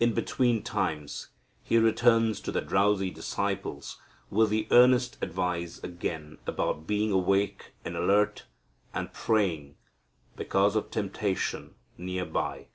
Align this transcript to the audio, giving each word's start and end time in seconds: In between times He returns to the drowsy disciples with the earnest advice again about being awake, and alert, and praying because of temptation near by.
In 0.00 0.14
between 0.14 0.62
times 0.62 1.28
He 1.62 1.76
returns 1.76 2.40
to 2.40 2.50
the 2.50 2.62
drowsy 2.62 3.10
disciples 3.10 4.00
with 4.30 4.48
the 4.48 4.66
earnest 4.70 5.18
advice 5.20 5.84
again 5.84 6.38
about 6.46 6.86
being 6.86 7.12
awake, 7.12 7.72
and 7.84 7.94
alert, 7.94 8.46
and 8.94 9.12
praying 9.12 9.76
because 10.34 10.76
of 10.76 10.90
temptation 10.90 11.74
near 11.98 12.24
by. 12.24 12.68